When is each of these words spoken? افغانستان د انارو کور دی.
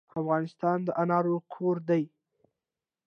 افغانستان 0.19 0.77
د 0.83 0.89
انارو 1.01 1.35
کور 1.53 1.75
دی. 1.89 2.03